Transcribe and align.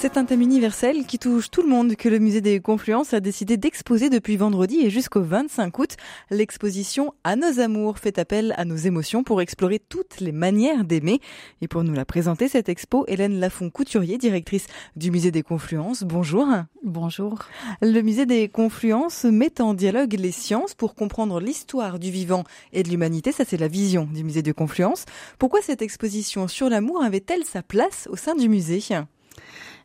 C'est 0.00 0.16
un 0.16 0.24
thème 0.24 0.42
universel 0.42 1.06
qui 1.06 1.18
touche 1.18 1.50
tout 1.50 1.60
le 1.60 1.68
monde 1.68 1.96
que 1.96 2.08
le 2.08 2.20
musée 2.20 2.40
des 2.40 2.60
Confluences 2.60 3.14
a 3.14 3.18
décidé 3.18 3.56
d'exposer 3.56 4.10
depuis 4.10 4.36
vendredi 4.36 4.78
et 4.78 4.90
jusqu'au 4.90 5.22
25 5.22 5.76
août. 5.76 5.96
L'exposition 6.30 7.14
À 7.24 7.34
nos 7.34 7.58
amours 7.58 7.98
fait 7.98 8.20
appel 8.20 8.54
à 8.56 8.64
nos 8.64 8.76
émotions 8.76 9.24
pour 9.24 9.40
explorer 9.40 9.80
toutes 9.80 10.20
les 10.20 10.30
manières 10.30 10.84
d'aimer. 10.84 11.20
Et 11.62 11.66
pour 11.66 11.82
nous 11.82 11.94
la 11.94 12.04
présenter, 12.04 12.46
cette 12.46 12.68
expo, 12.68 13.06
Hélène 13.08 13.40
Lafont-Couturier, 13.40 14.18
directrice 14.18 14.68
du 14.94 15.10
musée 15.10 15.32
des 15.32 15.42
Confluences. 15.42 16.04
Bonjour. 16.04 16.46
Bonjour. 16.84 17.40
Le 17.82 18.00
musée 18.00 18.24
des 18.24 18.48
Confluences 18.48 19.24
met 19.24 19.60
en 19.60 19.74
dialogue 19.74 20.12
les 20.12 20.32
sciences 20.32 20.74
pour 20.74 20.94
comprendre 20.94 21.40
l'histoire 21.40 21.98
du 21.98 22.12
vivant 22.12 22.44
et 22.72 22.84
de 22.84 22.88
l'humanité. 22.88 23.32
Ça, 23.32 23.42
c'est 23.44 23.58
la 23.58 23.66
vision 23.66 24.04
du 24.04 24.22
musée 24.22 24.42
des 24.42 24.52
Confluences. 24.52 25.06
Pourquoi 25.40 25.60
cette 25.60 25.82
exposition 25.82 26.46
sur 26.46 26.68
l'amour 26.68 27.02
avait-elle 27.02 27.44
sa 27.44 27.64
place 27.64 28.06
au 28.12 28.16
sein 28.16 28.36
du 28.36 28.48
musée? 28.48 28.80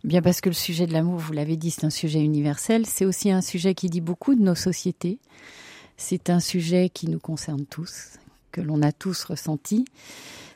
Bien 0.03 0.21
parce 0.21 0.41
que 0.41 0.49
le 0.49 0.55
sujet 0.55 0.85
de 0.85 0.91
l'amour, 0.91 1.17
vous 1.17 1.31
l'avez 1.31 1.55
dit, 1.55 1.71
c'est 1.71 1.85
un 1.85 1.89
sujet 1.89 2.19
universel. 2.19 2.85
C'est 2.85 3.05
aussi 3.05 3.31
un 3.31 3.41
sujet 3.41 3.73
qui 3.73 3.89
dit 3.89 4.01
beaucoup 4.01 4.35
de 4.35 4.41
nos 4.41 4.55
sociétés. 4.55 5.17
C'est 5.95 6.29
un 6.29 6.41
sujet 6.41 6.89
qui 6.89 7.07
nous 7.07 7.19
concerne 7.19 7.65
tous, 7.65 8.19
que 8.51 8.59
l'on 8.59 8.81
a 8.81 8.91
tous 8.91 9.23
ressenti. 9.23 9.85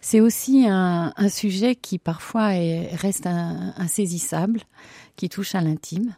C'est 0.01 0.19
aussi 0.19 0.65
un, 0.67 1.13
sujet 1.29 1.75
qui 1.75 1.97
parfois 1.97 2.55
est, 2.55 2.93
reste 2.95 3.25
insaisissable, 3.25 4.61
qui 5.15 5.29
touche 5.29 5.55
à 5.55 5.61
l'intime. 5.61 6.15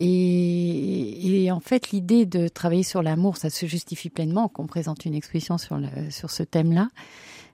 Et, 0.00 1.48
en 1.50 1.60
fait, 1.60 1.90
l'idée 1.90 2.26
de 2.26 2.48
travailler 2.48 2.82
sur 2.82 3.02
l'amour, 3.02 3.36
ça 3.36 3.50
se 3.50 3.66
justifie 3.66 4.10
pleinement 4.10 4.48
qu'on 4.48 4.66
présente 4.66 5.04
une 5.04 5.14
exposition 5.14 5.58
sur, 5.58 5.80
sur 6.10 6.30
ce 6.30 6.42
thème-là. 6.42 6.88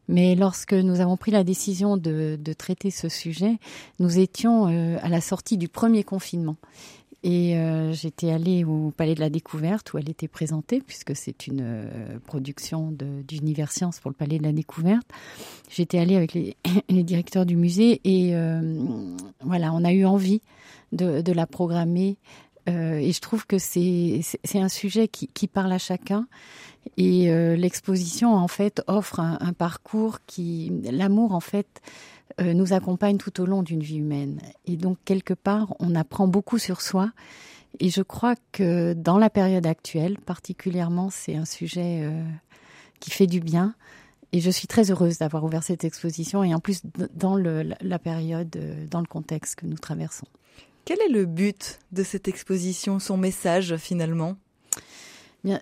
Mais 0.08 0.34
lorsque 0.34 0.74
nous 0.74 1.00
avons 1.00 1.16
pris 1.16 1.30
la 1.30 1.44
décision 1.44 1.96
de, 1.96 2.38
traiter 2.58 2.90
ce 2.90 3.08
sujet, 3.08 3.58
nous 3.98 4.18
étions 4.18 4.68
euh, 4.68 4.98
à 5.02 5.08
la 5.08 5.20
sortie 5.20 5.56
du 5.56 5.68
premier 5.68 6.04
confinement. 6.04 6.56
Et 7.24 7.56
euh, 7.56 7.92
j'étais 7.92 8.32
allée 8.32 8.64
au 8.64 8.90
Palais 8.90 9.14
de 9.14 9.20
la 9.20 9.30
Découverte 9.30 9.92
où 9.92 9.98
elle 9.98 10.10
était 10.10 10.26
présentée, 10.26 10.82
puisque 10.84 11.14
c'est 11.14 11.46
une 11.46 11.60
euh, 11.62 12.18
production 12.26 12.90
d'Univers 12.90 13.70
Science 13.70 14.00
pour 14.00 14.10
le 14.10 14.16
Palais 14.16 14.38
de 14.38 14.42
la 14.42 14.52
Découverte. 14.52 15.06
J'étais 15.70 15.98
allée 15.98 16.16
avec 16.16 16.34
les, 16.34 16.56
directeurs 16.90 17.46
du 17.46 17.54
musée 17.56 18.00
et 18.04 18.34
voilà, 19.40 19.72
on 19.72 19.84
a 19.84 19.92
eu 19.92 20.04
envie 20.04 20.42
de, 20.90 21.32
la 21.32 21.46
programmer. 21.46 22.16
Et 22.66 23.12
je 23.12 23.20
trouve 23.20 23.46
que 23.46 23.58
c'est 23.58 24.22
un 24.54 24.68
sujet 24.68 25.06
qui 25.06 25.46
parle 25.46 25.72
à 25.72 25.78
chacun 25.78 26.26
et 26.96 27.30
euh, 27.30 27.56
l'exposition, 27.56 28.34
en 28.34 28.48
fait, 28.48 28.82
offre 28.86 29.20
un, 29.20 29.52
parcours 29.52 30.18
qui, 30.26 30.72
l'amour, 30.90 31.32
en 31.32 31.40
fait, 31.40 31.80
euh, 32.40 32.54
nous 32.54 32.72
accompagne 32.72 33.18
tout 33.18 33.40
au 33.40 33.46
long 33.46 33.62
d'une 33.62 33.82
vie 33.82 33.98
humaine. 33.98 34.40
Et 34.66 34.76
donc, 34.76 34.98
quelque 35.04 35.34
part, 35.34 35.74
on 35.78 35.94
apprend 35.94 36.26
beaucoup 36.26 36.58
sur 36.58 36.80
soi. 36.80 37.12
Et 37.80 37.88
je 37.88 38.02
crois 38.02 38.34
que 38.52 38.92
dans 38.92 39.18
la 39.18 39.30
période 39.30 39.66
actuelle, 39.66 40.18
particulièrement, 40.18 41.08
c'est 41.10 41.36
un 41.36 41.46
sujet 41.46 42.00
euh, 42.02 42.22
qui 43.00 43.10
fait 43.10 43.26
du 43.26 43.40
bien. 43.40 43.74
Et 44.32 44.40
je 44.40 44.50
suis 44.50 44.66
très 44.66 44.90
heureuse 44.90 45.18
d'avoir 45.18 45.44
ouvert 45.44 45.62
cette 45.62 45.84
exposition 45.84 46.42
et 46.42 46.54
en 46.54 46.58
plus 46.58 46.82
dans 47.14 47.36
la 47.36 47.98
période, 47.98 48.48
dans 48.90 49.00
le 49.00 49.06
contexte 49.06 49.56
que 49.56 49.66
nous 49.66 49.76
traversons. 49.76 50.26
Quel 50.86 50.98
est 51.02 51.12
le 51.12 51.26
but 51.26 51.80
de 51.92 52.02
cette 52.02 52.28
exposition, 52.28 52.98
son 52.98 53.18
message 53.18 53.76
finalement? 53.76 54.36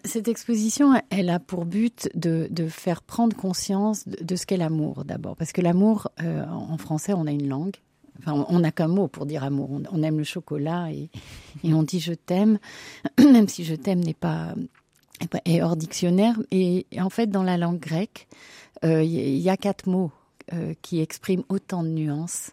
Cette 0.04 0.28
exposition, 0.28 1.00
elle 1.08 1.30
a 1.30 1.38
pour 1.38 1.64
but 1.64 2.10
de, 2.14 2.48
faire 2.68 3.02
prendre 3.02 3.34
conscience 3.34 4.06
de, 4.06 4.36
ce 4.36 4.44
qu'est 4.44 4.58
l'amour 4.58 5.04
d'abord, 5.04 5.36
parce 5.36 5.52
que 5.52 5.62
l'amour, 5.62 6.08
euh, 6.22 6.44
en 6.46 6.76
français, 6.76 7.14
on 7.14 7.26
a 7.26 7.32
une 7.32 7.48
langue. 7.48 7.76
Enfin, 8.18 8.44
on 8.50 8.58
n'a 8.58 8.70
qu'un 8.70 8.88
mot 8.88 9.08
pour 9.08 9.24
dire 9.24 9.42
amour. 9.44 9.80
On, 9.90 10.02
aime 10.02 10.18
le 10.18 10.24
chocolat 10.24 10.90
et, 10.92 11.08
on 11.64 11.82
dit 11.82 12.00
je 12.00 12.12
t'aime, 12.12 12.58
même 13.18 13.48
si 13.48 13.64
je 13.64 13.74
t'aime 13.74 14.00
n'est 14.00 14.12
pas 14.12 14.54
est 15.44 15.62
hors 15.62 15.76
dictionnaire. 15.76 16.38
Et, 16.50 16.86
en 16.98 17.10
fait, 17.10 17.28
dans 17.28 17.42
la 17.42 17.56
langue 17.56 17.80
grecque, 17.80 18.26
il 18.82 18.88
euh, 18.88 19.04
y, 19.04 19.48
a 19.48 19.56
quatre 19.56 19.88
mots 19.88 20.12
euh, 20.52 20.74
qui 20.82 21.00
expriment 21.00 21.44
autant 21.48 21.82
de 21.82 21.88
nuances. 21.88 22.52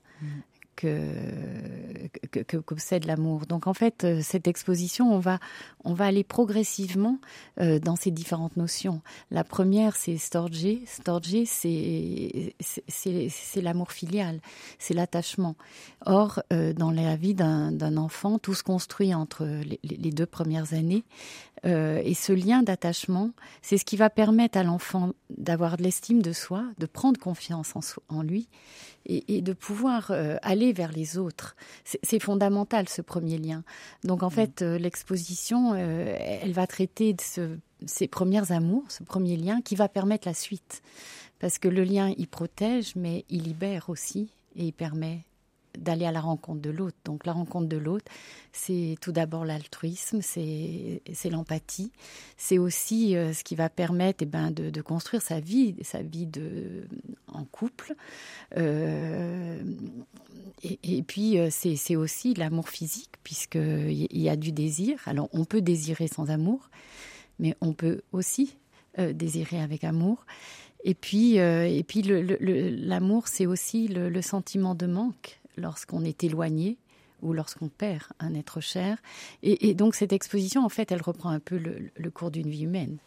Que, 0.77 2.57
possède 2.57 3.05
l'amour. 3.05 3.47
Donc 3.47 3.65
en 3.65 3.73
fait, 3.73 4.03
euh, 4.03 4.19
cette 4.21 4.47
exposition, 4.47 5.11
on 5.11 5.17
va, 5.17 5.39
on 5.83 5.95
va 5.95 6.05
aller 6.05 6.23
progressivement 6.23 7.17
euh, 7.59 7.79
dans 7.79 7.95
ces 7.95 8.11
différentes 8.11 8.57
notions. 8.57 9.01
La 9.31 9.43
première, 9.43 9.95
c'est 9.95 10.17
Storgé. 10.17 10.83
Storgé, 10.85 11.45
c'est 11.47 12.53
l'amour 13.55 13.91
filial, 13.91 14.39
c'est 14.77 14.93
l'attachement. 14.93 15.55
Or, 16.05 16.43
euh, 16.53 16.73
dans 16.73 16.91
la 16.91 17.15
vie 17.15 17.33
d'un 17.33 17.97
enfant, 17.97 18.37
tout 18.37 18.53
se 18.53 18.61
construit 18.61 19.15
entre 19.15 19.45
les 19.83 20.11
deux 20.11 20.27
premières 20.27 20.73
années. 20.73 21.03
Euh, 21.67 22.01
et 22.03 22.13
ce 22.13 22.31
lien 22.31 22.63
d'attachement, 22.63 23.31
c'est 23.61 23.77
ce 23.77 23.85
qui 23.85 23.97
va 23.97 24.09
permettre 24.09 24.57
à 24.57 24.63
l'enfant 24.63 25.13
d'avoir 25.29 25.77
de 25.77 25.83
l'estime 25.83 26.21
de 26.21 26.31
soi, 26.31 26.63
de 26.77 26.85
prendre 26.85 27.19
confiance 27.19 27.73
en, 28.09 28.21
lui 28.21 28.47
et, 29.05 29.35
et, 29.35 29.41
de 29.41 29.53
pouvoir 29.53 30.11
euh, 30.11 30.37
aller 30.41 30.71
vers 30.71 30.91
les 30.91 31.17
autres. 31.17 31.55
C'est 31.83 32.19
fondamental 32.19 32.87
ce 32.87 33.01
premier 33.01 33.37
lien. 33.37 33.63
Donc 34.03 34.23
en 34.23 34.27
mmh. 34.27 34.31
fait, 34.31 34.61
euh, 34.61 34.77
l'exposition, 34.77 35.75
elle 35.75 36.53
va 36.53 36.67
traiter 36.67 37.13
de 37.13 37.21
ce, 37.21 37.57
ces 37.85 38.07
premières 38.07 38.51
amours, 38.51 38.85
ce 38.87 39.03
premier 39.03 39.35
lien 39.35 39.61
qui 39.61 39.75
va 39.75 39.89
permettre 39.89 40.27
la 40.27 40.33
suite. 40.33 40.81
Parce 41.39 41.57
que 41.57 41.67
le 41.67 41.83
lien, 41.83 42.13
il 42.17 42.27
protège, 42.27 42.95
mais 42.95 43.25
il 43.29 43.43
libère 43.43 43.89
aussi 43.89 44.29
et 44.55 44.65
il 44.65 44.73
permet 44.73 45.23
d'aller 45.77 46.05
à 46.05 46.11
la 46.11 46.21
rencontre 46.21 46.61
de 46.61 46.69
l'autre. 46.69 46.97
Donc 47.05 47.25
la 47.25 47.33
rencontre 47.33 47.67
de 47.67 47.77
l'autre, 47.77 48.11
c'est 48.51 48.95
tout 49.01 49.11
d'abord 49.11 49.45
l'altruisme, 49.45 50.21
c'est 50.21 51.29
l'empathie, 51.29 51.91
c'est 52.37 52.57
aussi 52.57 53.15
euh, 53.15 53.33
ce 53.33 53.43
qui 53.43 53.55
va 53.55 53.69
permettre 53.69 54.23
eh 54.23 54.25
ben, 54.25 54.51
de, 54.51 54.81
construire 54.81 55.21
sa 55.21 55.39
vie, 55.39 55.75
sa 55.83 56.01
vie 56.01 56.25
de, 56.25 56.87
en 57.27 57.45
couple. 57.45 57.95
Euh, 58.57 59.61
et, 60.63 61.03
puis 61.03 61.37
euh, 61.37 61.49
c'est 61.51 61.95
aussi 61.95 62.33
l'amour 62.33 62.69
physique, 62.69 63.11
puisqu'il 63.23 64.07
y 64.11 64.29
a 64.29 64.35
du 64.35 64.51
désir. 64.51 64.99
Alors 65.05 65.29
on 65.33 65.45
peut 65.45 65.61
désirer 65.61 66.07
sans 66.07 66.29
amour, 66.29 66.69
mais 67.39 67.55
on 67.61 67.73
peut 67.73 68.01
aussi 68.11 68.57
désirer 68.97 69.61
avec 69.61 69.83
amour. 69.83 70.25
Et 70.83 70.95
puis, 70.95 71.35
et 71.35 71.83
puis 71.87 72.01
l'amour, 72.01 73.27
c'est 73.27 73.45
aussi 73.45 73.87
le, 73.87 74.21
sentiment 74.21 74.73
de 74.73 74.87
manque 74.87 75.39
lorsqu'on 75.57 76.03
est 76.03 76.23
éloigné 76.23 76.77
ou 77.21 77.33
lorsqu'on 77.33 77.67
perd 77.67 78.03
un 78.19 78.33
être 78.35 78.61
cher. 78.61 78.97
Et, 79.41 79.69
et, 79.69 79.73
donc 79.73 79.95
cette 79.95 80.13
exposition, 80.13 80.63
en 80.63 80.69
fait, 80.69 80.91
elle 80.91 81.01
reprend 81.01 81.29
un 81.29 81.39
peu 81.39 81.57
le, 81.57 81.89
le 81.95 82.11
cours 82.11 82.31
d'une 82.31 82.49
vie 82.49 82.63
humaine. 82.63 82.97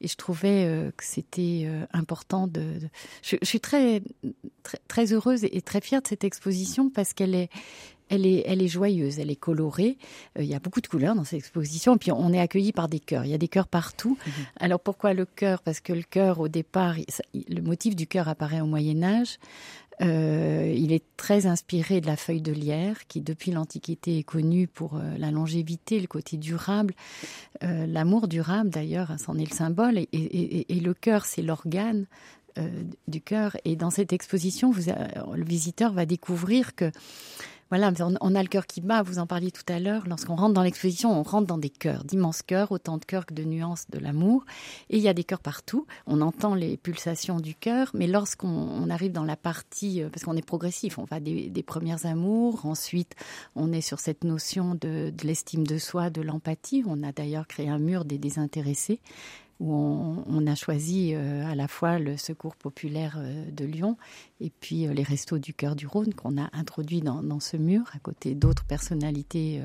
Et 0.00 0.08
je 0.08 0.16
trouvais 0.16 0.64
euh, 0.64 0.90
que 0.96 1.04
c'était 1.04 1.62
euh, 1.66 1.84
important 1.92 2.46
de... 2.46 2.60
de... 2.60 2.88
Je, 3.22 3.36
je, 3.40 3.46
suis 3.46 3.60
très, 3.60 4.02
très, 4.62 4.78
très 4.88 5.12
heureuse 5.12 5.44
et 5.44 5.62
très 5.62 5.80
fière 5.80 6.02
de 6.02 6.08
cette 6.08 6.24
exposition 6.24 6.90
parce 6.90 7.12
qu'elle 7.12 7.34
est... 7.34 7.48
Elle 8.12 8.26
est, 8.26 8.42
elle 8.44 8.60
est 8.60 8.66
joyeuse, 8.66 9.20
elle 9.20 9.30
est 9.30 9.36
colorée. 9.36 9.96
Euh, 10.36 10.42
il 10.42 10.48
y 10.48 10.54
a 10.56 10.58
beaucoup 10.58 10.80
de 10.80 10.88
couleurs 10.88 11.14
dans 11.14 11.22
cette 11.22 11.38
exposition. 11.38 11.94
Et 11.94 11.98
puis 11.98 12.10
on 12.10 12.32
est 12.32 12.40
accueilli 12.40 12.72
par 12.72 12.88
des 12.88 12.98
cœurs. 12.98 13.24
Il 13.24 13.30
y 13.30 13.34
a 13.34 13.38
des 13.38 13.46
cœurs 13.46 13.68
partout. 13.68 14.18
Mmh. 14.26 14.30
Alors 14.56 14.80
pourquoi 14.80 15.14
le 15.14 15.26
cœur? 15.26 15.62
Parce 15.62 15.78
que 15.78 15.92
le 15.92 16.02
cœur, 16.02 16.40
au 16.40 16.48
départ, 16.48 16.96
le 17.34 17.60
motif 17.60 17.94
du 17.94 18.08
cœur 18.08 18.26
apparaît 18.26 18.60
au 18.60 18.66
Moyen 18.66 19.00
Âge. 19.04 19.38
Euh, 20.02 20.72
il 20.74 20.92
est 20.92 21.04
très 21.16 21.46
inspiré 21.46 22.00
de 22.00 22.06
la 22.06 22.16
feuille 22.16 22.40
de 22.40 22.52
lierre, 22.52 23.06
qui 23.06 23.20
depuis 23.20 23.50
l'Antiquité 23.50 24.18
est 24.18 24.22
connue 24.22 24.66
pour 24.66 24.96
euh, 24.96 25.16
la 25.18 25.30
longévité, 25.30 26.00
le 26.00 26.06
côté 26.06 26.36
durable, 26.36 26.94
euh, 27.62 27.86
l'amour 27.86 28.28
durable 28.28 28.70
d'ailleurs, 28.70 29.12
c'en 29.18 29.36
est 29.36 29.48
le 29.48 29.54
symbole, 29.54 29.98
et, 29.98 30.66
le 30.80 30.94
cœur, 30.94 31.26
c'est 31.26 31.42
l'organe 31.42 32.06
du 33.06 33.20
cœur. 33.20 33.56
Et 33.64 33.76
dans 33.76 33.90
cette 33.90 34.12
exposition, 34.12 34.72
le 34.72 35.44
visiteur 35.44 35.92
va 35.92 36.04
découvrir 36.04 36.74
que 36.74 36.90
voilà, 37.70 37.92
on, 38.20 38.34
a 38.34 38.42
le 38.42 38.48
cœur 38.48 38.66
qui 38.66 38.80
bat, 38.80 39.02
vous 39.02 39.20
en 39.20 39.28
parliez 39.28 39.52
tout 39.52 39.62
à 39.68 39.78
l'heure. 39.78 40.02
Lorsqu'on 40.08 40.34
rentre 40.34 40.54
dans 40.54 40.62
l'exposition, 40.64 41.16
on 41.16 41.22
rentre 41.22 41.46
dans 41.46 41.56
des 41.56 41.70
cœurs, 41.70 42.02
d'immenses 42.02 42.42
cœurs, 42.42 42.72
autant 42.72 42.98
de 42.98 43.04
cœurs 43.04 43.26
que 43.26 43.34
de 43.34 43.44
nuances 43.44 43.86
de 43.90 44.00
l'amour. 44.00 44.44
Et 44.88 44.96
il 44.96 45.02
y 45.02 45.08
a 45.08 45.14
des 45.14 45.22
cœurs 45.22 45.38
partout. 45.38 45.86
On 46.08 46.20
entend 46.20 46.56
les 46.56 46.76
pulsations 46.76 47.38
du 47.38 47.54
cœur, 47.54 47.92
mais 47.94 48.08
lorsqu'on 48.08 48.90
arrive 48.90 49.12
dans 49.12 49.24
la 49.24 49.36
partie, 49.36 50.02
euh, 50.02 50.08
parce 50.08 50.24
qu'on 50.24 50.36
est 50.36 50.44
progressif, 50.44 50.98
on 50.98 51.04
va 51.04 51.20
des, 51.20 51.48
des, 51.48 51.62
premières 51.62 52.06
amours, 52.06 52.66
ensuite 52.66 53.14
on 53.54 53.72
est 53.72 53.80
sur 53.80 54.00
cette 54.00 54.24
notion 54.24 54.74
de 54.74 55.12
l'estime 55.22 55.64
de 55.64 55.78
soi, 55.78 56.10
de 56.10 56.22
l'empathie. 56.22 56.82
On 56.88 57.04
a 57.04 57.12
d'ailleurs 57.12 57.46
créé 57.46 57.68
un 57.68 57.78
mur 57.78 58.04
des 58.04 58.18
désintéressés 58.18 59.00
où 59.60 59.74
on, 59.74 60.46
a 60.46 60.54
choisi 60.54 61.12
euh, 61.14 61.46
à 61.46 61.54
la 61.54 61.68
fois 61.68 61.98
le 61.98 62.16
secours 62.16 62.56
populaire 62.56 63.16
euh, 63.18 63.50
de 63.50 63.64
Lyon 63.66 63.98
et 64.40 64.50
puis 64.50 64.86
euh, 64.86 64.94
les 64.94 65.02
restos 65.02 65.38
du 65.38 65.52
cœur 65.52 65.76
du 65.76 65.86
Rhône 65.86 66.14
qu'on 66.14 66.40
a 66.40 66.48
introduit 66.54 67.02
dans, 67.02 67.40
ce 67.40 67.58
mur 67.58 67.82
à 67.94 67.98
côté 67.98 68.34
d'autres 68.34 68.64
personnalités 68.64 69.60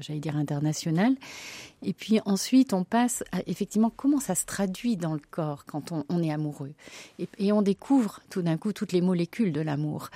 j'allais 0.00 0.20
dire 0.20 0.36
international. 0.36 1.14
Et 1.82 1.92
puis 1.92 2.20
ensuite, 2.24 2.72
on 2.72 2.84
passe 2.84 3.22
à 3.32 3.40
effectivement 3.46 3.90
comment 3.94 4.20
ça 4.20 4.34
se 4.34 4.44
traduit 4.44 4.96
dans 4.96 5.14
le 5.14 5.20
corps 5.30 5.64
quand 5.64 5.92
on, 6.08 6.22
est 6.22 6.32
amoureux? 6.32 6.72
Et, 7.38 7.52
on 7.52 7.62
découvre 7.62 8.20
tout 8.30 8.42
d'un 8.42 8.56
coup 8.56 8.72
toutes 8.72 8.92
les 8.92 9.00
molécules 9.00 9.52
de 9.52 9.60
l'amour. 9.60 10.08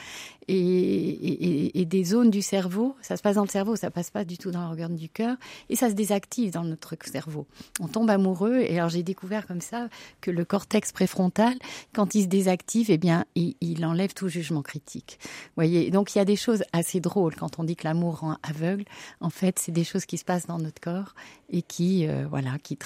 Et, 0.52 1.84
des 1.84 2.04
zones 2.04 2.30
du 2.30 2.42
cerveau, 2.42 2.94
ça 3.02 3.16
se 3.16 3.22
passe 3.22 3.34
dans 3.34 3.42
le 3.42 3.48
cerveau, 3.48 3.74
ça 3.74 3.90
passe 3.90 4.10
pas 4.10 4.24
du 4.24 4.38
tout 4.38 4.52
dans 4.52 4.60
l'organe 4.60 4.94
du 4.94 5.08
cœur, 5.08 5.36
et 5.68 5.74
ça 5.74 5.90
se 5.90 5.94
désactive 5.94 6.52
dans 6.52 6.62
notre 6.62 6.94
cerveau. 7.04 7.46
On 7.80 7.88
tombe 7.88 8.10
amoureux, 8.10 8.58
et 8.58 8.78
alors 8.78 8.90
j'ai 8.90 9.02
découvert 9.02 9.46
comme 9.46 9.60
ça 9.60 9.88
que 10.20 10.30
le 10.30 10.44
cortex 10.44 10.92
préfrontal, 10.92 11.54
quand 11.92 12.14
il 12.14 12.22
se 12.22 12.28
désactive, 12.28 12.90
eh 12.90 12.98
bien, 12.98 13.24
il, 13.34 13.84
enlève 13.84 14.12
tout 14.12 14.28
jugement 14.28 14.62
critique. 14.62 15.18
Vous 15.22 15.52
voyez, 15.56 15.90
donc 15.90 16.14
il 16.14 16.18
y 16.18 16.20
a 16.20 16.24
des 16.24 16.36
choses 16.36 16.62
assez 16.72 17.00
drôles 17.00 17.34
quand 17.34 17.58
on 17.58 17.64
dit 17.64 17.76
que 17.76 17.84
l'amour 17.84 18.20
rend 18.20 18.36
aveugle. 18.42 18.84
En 19.20 19.30
fait, 19.30 19.58
c'est 19.58 19.72
des 19.72 19.84
choses 19.84 20.06
qui 20.06 20.18
se 20.18 20.24
passent 20.24 20.46
dans 20.46 20.58
notre 20.58 20.80
corps 20.80 21.14
et 21.48 21.62
qui, 21.62 22.06
euh, 22.06 22.26
voilà, 22.28 22.58
qui, 22.62 22.76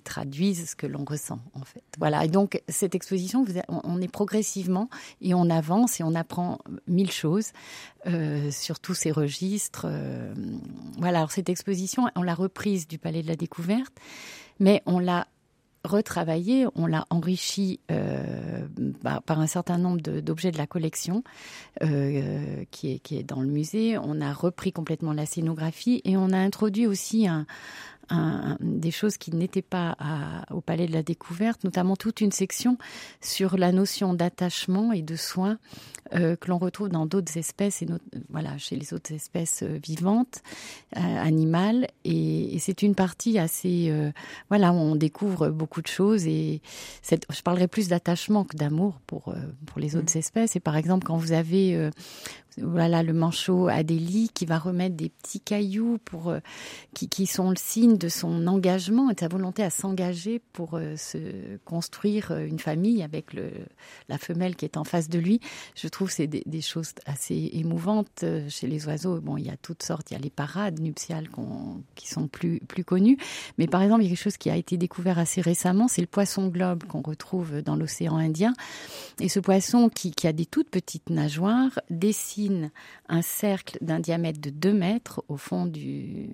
traduisent 0.00 0.70
ce 0.70 0.76
que 0.76 0.86
l'on 0.86 1.04
ressent, 1.04 1.40
en 1.54 1.64
fait. 1.64 1.82
Voilà. 1.98 2.24
Et 2.24 2.28
donc, 2.28 2.62
cette 2.68 2.94
exposition, 2.94 3.44
on, 3.68 4.00
est 4.00 4.10
progressivement 4.10 4.88
et 5.20 5.34
on 5.34 5.50
avance 5.50 6.00
et 6.00 6.04
on 6.04 6.14
apprend 6.14 6.58
mille 6.88 7.10
choses 7.10 7.52
euh, 8.06 8.50
sur 8.50 8.80
tous 8.80 8.94
ces 8.94 9.10
registres. 9.10 9.86
Euh, 9.88 10.32
voilà. 10.98 11.18
Alors, 11.18 11.32
cette 11.32 11.48
exposition, 11.48 12.04
on 12.16 12.22
l'a 12.22 12.34
reprise 12.34 12.86
du 12.86 12.98
Palais 12.98 13.22
de 13.22 13.28
la 13.28 13.36
Découverte, 13.36 13.94
mais 14.60 14.82
on 14.86 14.98
l'a 14.98 15.26
retravaillé, 15.84 16.66
on 16.74 16.86
l'a 16.86 17.06
enrichi 17.08 17.80
euh, 17.90 18.66
bah, 19.02 19.22
par 19.24 19.40
un 19.40 19.46
certain 19.46 19.78
nombre 19.78 20.00
d'objets 20.00 20.50
de, 20.50 20.58
la 20.58 20.66
collection 20.66 21.22
qui, 21.80 22.92
est, 22.92 22.98
qui 22.98 23.16
est 23.16 23.22
dans 23.22 23.40
le 23.40 23.48
musée. 23.48 23.96
On 23.96 24.20
a 24.20 24.32
repris 24.32 24.72
complètement 24.72 25.12
la 25.12 25.24
scénographie 25.24 26.02
et 26.04 26.16
on 26.16 26.30
a 26.30 26.36
introduit 26.36 26.86
aussi 26.86 27.26
un, 27.26 27.46
des 28.60 28.90
choses 28.90 29.16
qui 29.16 29.34
n'étaient 29.34 29.62
pas 29.62 29.96
au 30.50 30.60
Palais 30.60 30.86
de 30.86 30.92
la 30.92 31.02
Découverte, 31.02 31.64
notamment 31.64 31.96
toute 31.96 32.20
une 32.20 32.32
section 32.32 32.78
sur 33.20 33.56
la 33.56 33.72
notion 33.72 34.14
d'attachement 34.14 34.92
et 34.92 35.02
de 35.02 35.16
soin 35.16 35.58
euh, 36.14 36.36
que 36.36 36.48
l'on 36.48 36.58
retrouve 36.58 36.88
dans 36.88 37.04
d'autres 37.04 37.36
espèces, 37.36 37.82
et 37.82 37.86
voilà, 38.30 38.56
chez 38.56 38.76
les 38.76 38.94
autres 38.94 39.12
espèces 39.12 39.62
euh, 39.62 39.78
vivantes, 39.84 40.42
euh, 40.96 41.00
animales. 41.00 41.86
Et, 42.04 42.54
et 42.54 42.58
c'est 42.58 42.80
une 42.82 42.94
partie 42.94 43.38
assez, 43.38 43.92
voilà, 44.48 44.72
où 44.72 44.76
on 44.76 44.96
découvre 44.96 45.50
beaucoup 45.50 45.82
de 45.82 45.86
choses. 45.86 46.26
Et 46.26 46.62
cette, 47.02 47.26
je 47.30 47.42
parlerai 47.42 47.68
plus 47.68 47.88
d'attachement 47.88 48.44
que 48.44 48.56
d'amour 48.56 49.00
pour 49.06 49.34
pour 49.66 49.80
les 49.80 49.96
autres 49.96 50.14
mmh. 50.14 50.18
espèces. 50.18 50.56
Et 50.56 50.60
par 50.60 50.76
exemple, 50.76 51.06
quand 51.06 51.16
vous 51.16 51.32
avez 51.32 51.90
voilà 52.62 53.02
le 53.02 53.12
manchot 53.12 53.68
Adélie 53.68 54.30
qui 54.32 54.46
va 54.46 54.58
remettre 54.58 54.96
des 54.96 55.08
petits 55.08 55.40
cailloux 55.40 55.98
pour 56.04 56.34
qui, 56.94 57.08
qui, 57.08 57.26
sont 57.26 57.50
le 57.50 57.56
signe 57.56 57.96
de 57.96 58.08
son 58.08 58.46
engagement 58.46 59.10
et 59.10 59.14
de 59.14 59.20
sa 59.20 59.28
volonté 59.28 59.62
à 59.62 59.70
s'engager 59.70 60.40
pour 60.52 60.78
se 60.96 61.56
construire 61.64 62.32
une 62.32 62.58
famille 62.58 63.02
avec 63.02 63.32
le, 63.32 63.50
la 64.08 64.18
femelle 64.18 64.56
qui 64.56 64.64
est 64.64 64.76
en 64.76 64.84
face 64.84 65.08
de 65.08 65.18
lui. 65.18 65.40
Je 65.74 65.88
trouve 65.88 66.10
c'est 66.10 66.26
des, 66.26 66.60
choses 66.60 66.92
assez 67.06 67.50
émouvantes 67.52 68.22
euh, 68.24 68.48
chez 68.48 68.66
les 68.66 68.86
oiseaux. 68.86 69.20
Bon, 69.20 69.36
il 69.36 69.46
y 69.46 69.50
a 69.50 69.56
toutes 69.56 69.82
sortes, 69.82 70.10
il 70.10 70.14
y 70.14 70.16
a 70.16 70.20
les 70.20 70.30
parades 70.30 70.80
nuptiales 70.80 71.28
qui 71.94 72.08
sont 72.08 72.26
plus 72.26 72.60
plus 72.60 72.84
connues, 72.84 73.18
mais 73.58 73.66
par 73.66 73.82
exemple, 73.82 74.02
il 74.02 74.04
y 74.04 74.08
a 74.08 74.10
quelque 74.10 74.22
chose 74.22 74.36
qui 74.36 74.50
a 74.50 74.56
été 74.56 74.76
découvert 74.76 75.18
assez 75.18 75.40
récemment, 75.40 75.88
c'est 75.88 76.00
le 76.00 76.06
poisson 76.06 76.48
globe 76.48 76.84
qu'on 76.84 77.02
retrouve 77.02 77.62
dans 77.62 77.76
l'océan 77.76 78.16
Indien. 78.16 78.54
Et 79.20 79.28
ce 79.28 79.40
poisson 79.40 79.88
qui, 79.88 80.10
qui 80.10 80.26
a 80.26 80.32
des 80.32 80.46
toutes 80.46 80.70
petites 80.70 81.10
nageoires 81.10 81.78
un 83.08 83.22
cercle 83.22 83.78
d'un 83.80 84.00
diamètre 84.00 84.40
de 84.40 84.50
2 84.50 84.72
mètres 84.72 85.22
au 85.28 85.36
fond 85.36 85.66
du 85.66 86.28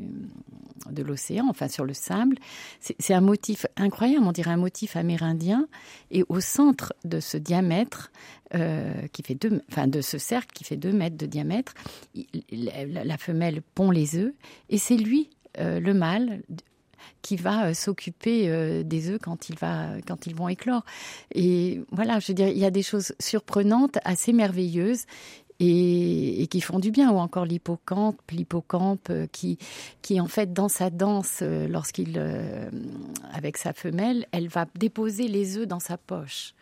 de 0.91 1.03
l'océan, 1.03 1.47
enfin 1.49 1.69
sur 1.69 1.85
le 1.85 1.95
sable. 1.95 2.37
C'est 2.81 3.15
un 3.15 3.21
motif 3.21 3.67
incroyable, 3.77 4.25
on 4.27 4.33
dirait 4.33 4.51
un 4.51 4.57
motif 4.57 4.97
amérindien. 4.97 5.67
Et 6.11 6.25
au 6.29 6.41
centre 6.41 6.93
de 7.05 7.21
ce 7.21 7.37
diamètre, 7.37 8.11
euh, 8.55 8.93
qui 9.13 9.23
fait 9.23 9.35
deux, 9.35 9.63
enfin 9.71 9.87
de 9.87 10.01
ce 10.01 10.19
cercle 10.19 10.53
qui 10.55 10.65
fait 10.65 10.77
deux 10.77 10.93
mètres 10.93 11.17
de 11.17 11.27
diamètre, 11.27 11.75
la, 12.53 13.19
femelle 13.19 13.63
pond 13.75 13.91
les 13.91 14.17
œufs 14.17 14.33
et 14.69 14.79
c'est 14.79 14.97
lui, 14.97 15.31
euh, 15.59 15.81
le 15.81 15.95
mâle, 15.95 16.43
qui 17.23 17.37
va 17.37 17.67
euh, 17.67 17.75
s'occuper 17.75 18.85
des 18.85 19.11
œufs 19.11 19.19
quand 19.21 19.49
ils 20.27 20.35
vont 20.35 20.49
éclore. 20.49 20.85
Et 21.35 21.83
voilà, 21.91 22.19
je 22.21 22.29
veux 22.29 22.35
dire, 22.35 22.49
il 22.49 22.59
y 22.59 22.65
a 22.65 22.71
des 22.71 22.83
choses 22.83 23.15
surprenantes, 23.19 23.99
assez 24.05 24.33
merveilleuses. 24.33 25.05
Et, 25.61 26.47
qui 26.51 26.61
font 26.61 26.79
du 26.79 26.91
bien, 26.91 27.11
ou 27.11 27.19
encore 27.19 27.45
l'hippocampe, 27.45 28.21
l'hippocampe 28.31 29.11
qui, 29.33 29.59
qui 30.03 30.21
en 30.21 30.27
fait 30.27 30.53
dans 30.53 30.69
sa 30.69 30.91
danse, 30.91 31.43
lorsqu'il, 31.43 32.21
avec 33.33 33.57
sa 33.57 33.73
femelle, 33.73 34.27
elle 34.33 34.49
va 34.49 34.67
déposer 34.75 35.29
les 35.29 35.57
œufs 35.57 35.67
dans 35.67 35.81
sa 35.81 35.97
poche. 35.97 36.55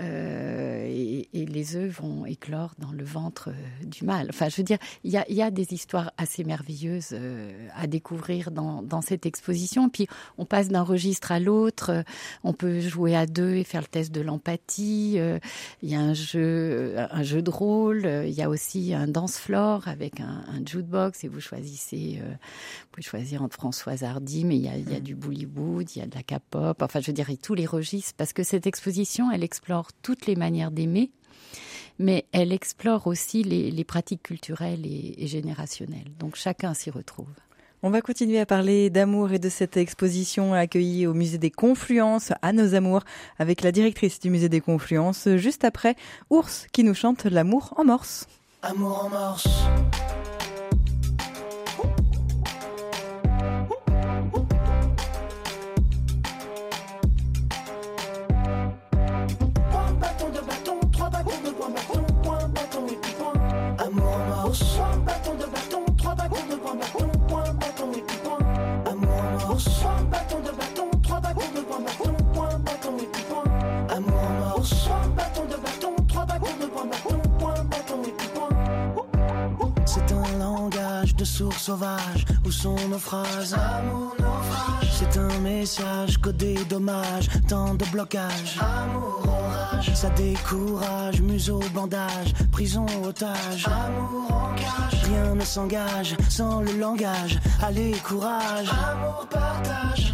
Euh, 0.00 0.84
et, 0.86 1.28
les 1.48 1.76
œufs 1.76 1.90
vont 2.00 2.26
éclore 2.26 2.74
dans 2.78 2.92
le 2.92 3.04
ventre 3.04 3.48
euh, 3.48 3.84
du 3.84 4.04
mâle. 4.04 4.26
Enfin, 4.30 4.48
je 4.48 4.56
veux 4.56 4.62
dire, 4.62 4.78
il 5.02 5.10
y 5.10 5.42
a, 5.42 5.50
des 5.50 5.72
histoires 5.72 6.12
assez 6.18 6.44
merveilleuses 6.44 7.10
euh, 7.12 7.68
à 7.74 7.86
découvrir 7.86 8.50
dans, 8.50 9.00
cette 9.00 9.26
exposition. 9.26 9.88
Puis 9.88 10.06
on 10.36 10.44
passe 10.44 10.68
d'un 10.68 10.82
registre 10.82 11.32
à 11.32 11.40
l'autre. 11.40 12.04
On 12.44 12.52
peut 12.52 12.80
jouer 12.80 13.16
à 13.16 13.26
deux 13.26 13.54
et 13.54 13.64
faire 13.64 13.80
le 13.80 13.86
test 13.86 14.12
de 14.12 14.20
l'empathie. 14.20 15.18
Il 15.82 15.88
y 15.88 15.94
a 15.94 16.00
un 16.00 16.14
jeu, 16.14 16.96
un 16.98 17.22
jeu 17.22 17.40
de 17.40 17.50
rôle. 17.50 18.04
Il 18.26 18.32
y 18.32 18.42
a 18.42 18.48
aussi 18.48 18.92
un 18.92 19.06
dance 19.06 19.38
floor 19.38 19.86
avec 19.88 20.20
un, 20.20 20.44
un 20.48 20.64
jukebox 20.64 21.24
et 21.24 21.28
vous 21.28 21.40
choisissez. 21.40 22.20
vous 22.20 22.88
pouvez 22.92 23.04
choisir 23.04 23.42
entre 23.42 23.54
Françoise 23.54 24.02
Hardy, 24.02 24.44
mais 24.44 24.56
il 24.56 24.62
y 24.62 24.68
a, 24.68 24.76
il 24.76 24.92
y 24.92 24.96
a 24.96 25.00
du 25.00 25.14
Bollywood, 25.14 25.88
il 25.94 26.00
y 26.00 26.02
a 26.02 26.06
de 26.06 26.14
la 26.14 26.22
K-pop. 26.22 26.82
Enfin, 26.82 27.00
je 27.00 27.06
veux 27.06 27.12
dire, 27.12 27.28
tous 27.40 27.54
les 27.54 27.66
registres 27.66 28.14
parce 28.16 28.32
que 28.32 28.42
cette 28.42 28.66
exposition, 28.66 29.30
elle 29.30 29.44
explore 29.44 29.87
toutes 30.02 30.26
les 30.26 30.36
manières 30.36 30.70
d'aimer, 30.70 31.10
mais 31.98 32.26
elle 32.32 32.52
explore 32.52 33.06
aussi 33.06 33.42
les, 33.42 33.84
pratiques 33.84 34.22
culturelles 34.22 34.86
et, 34.86 35.26
générationnelles. 35.26 36.10
Donc 36.18 36.36
chacun 36.36 36.74
s'y 36.74 36.90
retrouve. 36.90 37.28
On 37.82 37.90
va 37.90 38.00
continuer 38.00 38.40
à 38.40 38.46
parler 38.46 38.90
d'amour 38.90 39.32
et 39.32 39.38
de 39.38 39.48
cette 39.48 39.76
exposition 39.76 40.52
accueillie 40.52 41.06
au 41.06 41.14
musée 41.14 41.38
des 41.38 41.52
Confluences 41.52 42.32
à 42.42 42.52
nos 42.52 42.74
amours 42.74 43.02
avec 43.38 43.62
la 43.62 43.70
directrice 43.70 44.18
du 44.18 44.30
musée 44.30 44.48
des 44.48 44.60
Confluences 44.60 45.28
juste 45.36 45.64
après 45.64 45.94
Ours 46.30 46.66
qui 46.72 46.82
nous 46.82 46.94
chante 46.94 47.24
l'amour 47.24 47.74
en 47.76 47.84
morse. 47.84 48.26
Amour 48.62 49.04
en 49.04 49.10
morse. 49.10 49.48
Sourds 81.38 81.60
sauvage, 81.60 82.24
où 82.44 82.50
sont 82.50 82.88
nos 82.88 82.98
phrases? 82.98 83.56
Naufrage. 84.18 84.88
C'est 84.90 85.16
un 85.16 85.38
message 85.38 86.18
codé 86.18 86.56
dommage, 86.68 87.28
tant 87.48 87.74
de 87.74 87.84
blocages. 87.92 88.58
Amour, 88.58 89.22
orage. 89.24 89.94
Ça 89.94 90.10
décourage, 90.10 91.20
museau, 91.20 91.60
bandage, 91.72 92.32
prison, 92.50 92.86
otage. 93.04 93.66
Amour, 93.66 94.32
en 94.32 94.54
cage. 94.56 95.00
Rien 95.04 95.36
ne 95.36 95.44
s'engage 95.44 96.16
sans 96.28 96.60
le 96.60 96.72
langage. 96.72 97.38
Allez, 97.62 97.92
courage. 98.02 98.68
Amour, 98.90 99.28
partage. 99.30 100.07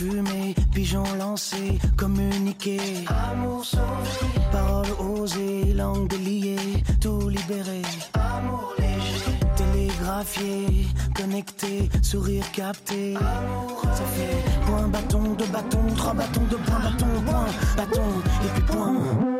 Signaux 0.00 0.24
fumés, 0.24 0.54
pigeons 0.72 1.14
lancés, 1.18 1.78
communiqués. 1.96 3.04
Amour 3.06 3.64
sauvé. 3.64 3.82
Paroles 4.50 4.92
osées, 4.98 5.74
langue 5.74 6.08
déliée, 6.08 6.82
tout 7.00 7.28
libéré. 7.28 7.82
Amour 8.14 8.74
léger. 8.78 9.38
Télégraphié, 9.56 10.86
connecté, 11.14 11.90
sourire 12.02 12.50
capté. 12.52 13.14
Amour 13.16 13.82
Ça 13.92 14.04
fait 14.04 14.66
point, 14.66 14.88
bâton, 14.88 15.34
de 15.34 15.44
bâton, 15.46 15.94
trois 15.96 16.14
bâtons 16.14 16.46
de 16.50 16.56
point, 16.56 16.80
bâton, 16.80 17.06
point, 17.26 17.46
bâton 17.76 18.08
et 18.44 18.48
puis 18.54 18.62
point. 18.62 19.39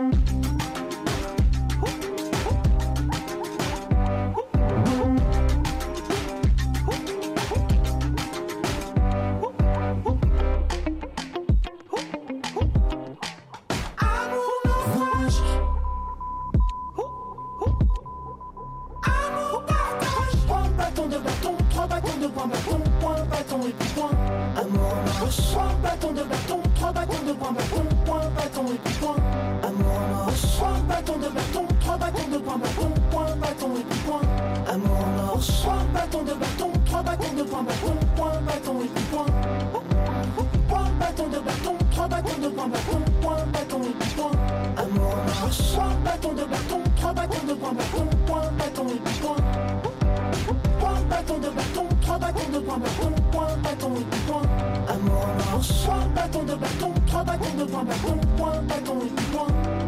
Bâtons 42.40 42.48
de 42.48 42.48
poing, 42.48 42.68
bâton, 42.68 43.02
point, 43.20 43.46
bâton 43.52 43.82
et 43.82 44.16
point. 44.16 44.30
Amour 44.76 45.14
en 45.14 45.44
or, 45.44 45.50
trois 45.50 45.92
bâtons 46.04 46.32
de 46.32 46.44
bâton, 46.44 46.80
trois 46.96 47.12
bâtons 47.12 47.46
de 47.46 47.54
poing, 47.54 47.72
bâton, 47.72 48.06
point, 48.26 48.52
bâton 48.58 48.86
et 48.88 49.20
point. 49.20 49.36
Point, 50.80 51.00
bâton 51.08 51.38
de 51.38 51.48
bâton, 51.48 51.86
trois 52.00 52.18
bâtons 52.18 52.50
de 52.52 52.58
poing, 52.60 52.78
bâton, 52.78 53.12
point, 53.30 53.56
bâton 53.62 53.94
et 53.96 54.30
point. 54.30 54.42
Amour 54.88 55.26
en 55.26 55.56
or, 55.56 55.62
trois 55.62 56.08
bâtons 56.14 56.44
de 56.44 56.54
bâton, 56.54 56.94
trois 57.06 57.24
bâtons 57.24 57.56
de 57.58 57.64
poing, 57.64 57.84
bâton, 57.84 58.20
point, 58.36 58.62
bâton 58.62 58.98
et 59.00 59.10
puis 59.10 59.26
point. 59.26 59.79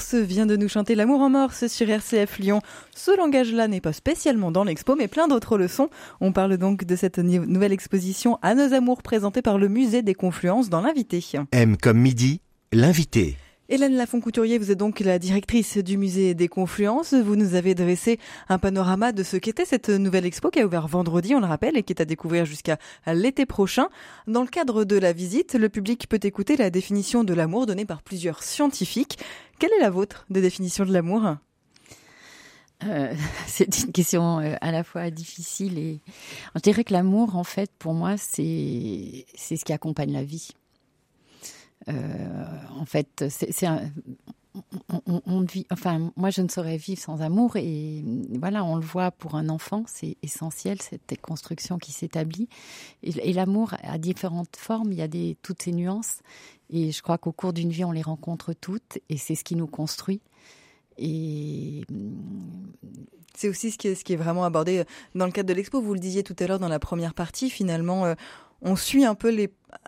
Vient 0.00 0.46
de 0.46 0.56
nous 0.56 0.68
chanter 0.68 0.94
L'amour 0.96 1.20
en 1.20 1.30
morse 1.30 1.68
sur 1.68 1.88
RCF 1.88 2.38
Lyon. 2.38 2.60
Ce 2.94 3.16
langage-là 3.16 3.68
n'est 3.68 3.80
pas 3.80 3.92
spécialement 3.92 4.50
dans 4.50 4.64
l'expo, 4.64 4.96
mais 4.96 5.06
plein 5.08 5.28
d'autres 5.28 5.56
leçons. 5.56 5.88
On 6.20 6.32
parle 6.32 6.56
donc 6.56 6.84
de 6.84 6.96
cette 6.96 7.18
nou- 7.18 7.46
nouvelle 7.46 7.72
exposition 7.72 8.38
à 8.42 8.54
nos 8.54 8.72
amours 8.74 9.02
présentée 9.02 9.40
par 9.40 9.56
le 9.56 9.68
musée 9.68 10.02
des 10.02 10.14
Confluences 10.14 10.68
dans 10.68 10.80
l'invité. 10.80 11.24
M 11.52 11.76
comme 11.76 11.98
midi, 11.98 12.40
l'invité. 12.72 13.36
Hélène 13.70 13.96
Lafont-Couturier, 13.96 14.58
vous 14.58 14.70
êtes 14.70 14.78
donc 14.78 15.00
la 15.00 15.18
directrice 15.18 15.78
du 15.78 15.96
musée 15.96 16.34
des 16.34 16.48
Confluences. 16.48 17.14
Vous 17.14 17.34
nous 17.34 17.54
avez 17.54 17.74
dressé 17.74 18.18
un 18.50 18.58
panorama 18.58 19.10
de 19.12 19.22
ce 19.22 19.38
qu'était 19.38 19.64
cette 19.64 19.88
nouvelle 19.88 20.26
expo 20.26 20.50
qui 20.50 20.60
a 20.60 20.66
ouvert 20.66 20.86
vendredi, 20.86 21.34
on 21.34 21.40
le 21.40 21.46
rappelle, 21.46 21.78
et 21.78 21.82
qui 21.82 21.94
est 21.94 22.02
à 22.02 22.04
découvrir 22.04 22.44
jusqu'à 22.44 22.76
l'été 23.06 23.46
prochain. 23.46 23.88
Dans 24.26 24.42
le 24.42 24.48
cadre 24.48 24.84
de 24.84 24.98
la 24.98 25.14
visite, 25.14 25.54
le 25.54 25.70
public 25.70 26.10
peut 26.10 26.20
écouter 26.22 26.58
la 26.58 26.68
définition 26.68 27.24
de 27.24 27.32
l'amour 27.32 27.64
donnée 27.64 27.86
par 27.86 28.02
plusieurs 28.02 28.42
scientifiques. 28.42 29.18
Quelle 29.58 29.72
est 29.72 29.80
la 29.80 29.90
vôtre 29.90 30.26
de 30.28 30.42
définition 30.42 30.84
de 30.84 30.92
l'amour? 30.92 31.36
Euh, 32.84 33.14
c'est 33.46 33.84
une 33.84 33.92
question 33.92 34.40
euh, 34.40 34.56
à 34.60 34.72
la 34.72 34.84
fois 34.84 35.08
difficile 35.08 35.78
et 35.78 36.00
je 36.54 36.60
dirais 36.60 36.84
que 36.84 36.92
l'amour, 36.92 37.34
en 37.36 37.44
fait, 37.44 37.70
pour 37.78 37.94
moi, 37.94 38.18
c'est 38.18 39.24
c'est 39.34 39.56
ce 39.56 39.64
qui 39.64 39.72
accompagne 39.72 40.12
la 40.12 40.22
vie. 40.22 40.50
Euh, 41.88 42.44
en 42.78 42.86
fait, 42.86 43.24
c'est 43.28 43.66
un- 43.66 43.90
on, 45.26 45.40
vit, 45.40 45.66
enfin, 45.72 46.12
moi, 46.16 46.30
je 46.30 46.40
ne 46.40 46.48
saurais 46.48 46.76
vivre 46.76 47.00
sans 47.00 47.22
amour 47.22 47.56
et 47.56 48.04
voilà, 48.38 48.64
on 48.64 48.76
le 48.76 48.84
voit 48.84 49.10
pour 49.10 49.34
un 49.34 49.48
enfant, 49.48 49.82
c'est 49.88 50.16
essentiel 50.22 50.80
cette 50.80 51.20
construction 51.20 51.78
qui 51.78 51.90
s'établit. 51.90 52.48
Et, 53.02 53.32
l'amour 53.32 53.74
a 53.82 53.98
différentes 53.98 54.56
formes, 54.56 54.92
il 54.92 54.98
y 54.98 55.02
a 55.02 55.34
toutes 55.42 55.62
ces 55.62 55.72
nuances 55.72 56.20
et 56.70 56.92
je 56.92 57.02
crois 57.02 57.18
qu'au 57.18 57.32
cours 57.32 57.52
d'une 57.52 57.70
vie, 57.70 57.84
on 57.84 57.90
les 57.90 58.02
rencontre 58.02 58.52
toutes 58.52 58.98
et 59.08 59.16
c'est 59.16 59.34
ce 59.34 59.42
qui 59.42 59.56
nous 59.56 59.66
construit. 59.66 60.20
Et 60.98 61.82
C'est 63.34 63.48
aussi 63.48 63.72
ce 63.72 63.78
qui, 63.78 63.88
est, 63.88 63.94
ce 63.96 64.04
qui 64.04 64.12
est 64.12 64.16
vraiment 64.16 64.44
abordé 64.44 64.84
dans 65.16 65.26
le 65.26 65.32
cadre 65.32 65.48
de 65.48 65.54
l'expo. 65.54 65.80
Vous 65.80 65.94
le 65.94 65.98
disiez 66.00 66.22
tout 66.22 66.36
à 66.38 66.46
l'heure 66.46 66.60
dans 66.60 66.68
la 66.68 66.78
première 66.78 67.14
partie, 67.14 67.50
finalement, 67.50 68.04
euh, 68.04 68.14
on 68.64 68.76
suit 68.76 69.04
un 69.04 69.14
peu 69.14 69.30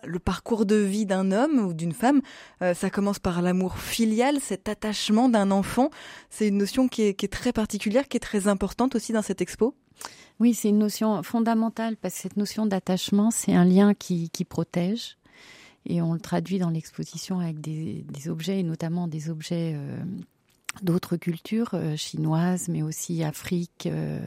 le 0.05 0.19
parcours 0.19 0.67
de 0.67 0.77
vie 0.77 1.07
d'un 1.07 1.33
homme 1.33 1.59
ou 1.59 1.75
d'une 1.75 1.93
femme. 1.93 2.21
Euh, 2.63 2.75
ça 2.75 2.91
commence 2.91 3.19
par 3.19 3.43
l'amour 3.43 3.79
filial, 3.79 4.39
cet 4.41 4.69
attachement 4.69 5.29
d'un 5.29 5.51
enfant. 5.51 5.91
C'est 6.31 6.49
une 6.49 6.59
notion 6.59 6.87
qui 6.87 7.03
est, 7.03 7.33
très 7.33 7.53
particulière, 7.53 8.07
qui 8.07 8.19
est 8.19 8.21
très 8.21 8.49
importante 8.49 8.95
aussi 8.95 9.13
dans 9.13 9.23
cette 9.23 9.41
expo. 9.41 9.75
Oui, 10.39 10.53
c'est 10.53 10.69
une 10.69 10.79
notion 10.79 11.23
fondamentale 11.23 11.97
parce 11.97 12.15
que 12.15 12.21
cette 12.21 12.37
notion 12.37 12.67
d'attachement, 12.67 13.31
c'est 13.31 13.55
un 13.55 13.65
lien 13.65 13.95
qui, 13.95 14.31
protège. 14.49 15.17
Et 15.87 16.03
on 16.03 16.13
le 16.13 16.21
traduit 16.21 16.59
dans 16.59 16.71
l'exposition 16.71 17.41
avec 17.41 17.61
des, 17.61 18.05
objets, 18.29 18.61
et 18.61 18.63
notamment 18.63 19.09
des 19.09 19.31
objets 19.31 19.73
euh, 19.75 19.97
d'autres 20.83 21.17
cultures, 21.17 21.71
euh, 21.75 21.97
chinoises, 21.97 22.69
mais 22.69 22.83
aussi 22.83 23.25
Afrique, 23.25 23.87
euh, 23.87 24.21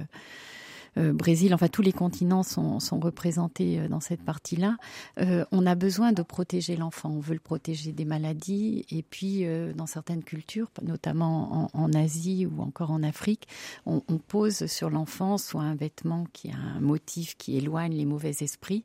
Brésil, 1.14 1.54
enfin 1.54 1.68
tous 1.68 1.82
les 1.82 1.94
continents 1.94 2.44
sont, 2.44 2.80
sont 2.80 3.00
représentés 3.00 3.80
euh, 3.80 3.88
dans 3.88 4.00
cette 4.00 4.22
partie-là. 4.22 4.78
Euh, 5.20 5.46
on 5.52 5.66
a 5.66 5.76
besoin 5.76 6.12
de 6.12 6.22
protéger 6.22 6.76
l'enfant, 6.76 7.10
on 7.10 7.20
veut 7.20 7.34
le 7.34 7.40
protéger 7.40 7.92
des 7.92 8.06
maladies, 8.06 8.86
et 8.90 9.04
puis 9.04 9.46
euh, 9.46 9.74
dans 9.74 9.86
certaines 9.86 10.24
cultures, 10.24 10.70
notamment 10.82 11.70
en, 11.74 11.94
Asie 11.94 12.46
ou 12.46 12.62
encore 12.62 12.92
en 12.92 13.02
Afrique, 13.02 13.48
on, 13.86 14.00
pose 14.28 14.68
sur 14.68 14.90
l'enfant 14.90 15.38
soit 15.38 15.64
un 15.64 15.76
vêtement 15.76 16.26
qui 16.34 16.52
a 16.52 16.56
un 16.56 16.80
motif 16.80 17.36
qui 17.38 17.58
éloigne 17.58 17.94
les 17.96 18.06
mauvais 18.06 18.36
esprits, 18.42 18.84